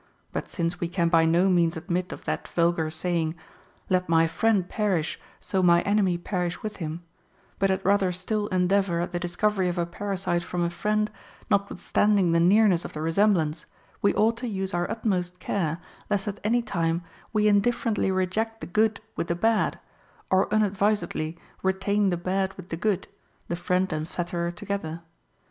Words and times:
But 0.31 0.49
since 0.49 0.79
we 0.79 0.87
can 0.87 1.09
by 1.09 1.25
no 1.25 1.47
means 1.47 1.77
admit 1.77 2.11
of 2.11 2.25
that 2.25 2.47
vulgar 2.47 2.89
saying, 2.89 3.35
Let 3.87 4.09
my 4.09 4.25
friend 4.25 4.67
perish, 4.67 5.19
so 5.39 5.61
my 5.61 5.81
enemy 5.83 6.17
perish 6.17 6.63
with 6.63 6.77
him, 6.77 7.03
but 7.59 7.69
had 7.69 7.85
rather 7.85 8.11
still 8.11 8.47
endeavor 8.47 8.99
at 9.01 9.11
the 9.11 9.19
discovery 9.19 9.69
of 9.69 9.77
a 9.77 9.85
parasite 9.85 10.41
from 10.41 10.63
a 10.63 10.71
friend, 10.71 11.11
notwithstanding 11.51 12.31
the 12.31 12.39
nearness 12.39 12.83
of 12.83 12.93
the 12.93 12.99
resem 12.99 13.35
blance, 13.35 13.65
we 14.01 14.11
ought 14.15 14.37
to 14.37 14.47
use 14.47 14.73
our 14.73 14.89
utmost 14.89 15.39
care, 15.39 15.77
lest 16.09 16.27
at 16.27 16.39
any 16.43 16.63
time 16.63 17.03
we 17.31 17.47
indifferently 17.47 18.09
reject 18.09 18.59
the 18.59 18.65
good 18.65 19.01
with 19.15 19.27
the 19.27 19.35
bad, 19.35 19.77
or 20.31 20.47
unad 20.49 20.71
visedly 20.73 21.37
retain 21.61 22.09
the 22.09 22.17
bad 22.17 22.55
with 22.55 22.69
the 22.69 22.75
good, 22.75 23.07
the 23.49 23.55
friend 23.55 23.93
and 23.93 24.07
flat• 24.07 24.09
FROM 24.09 24.23
A 24.23 24.25
FRIEND. 24.25 24.33
105 24.33 24.53
terer 24.55 24.55
together. 24.55 25.01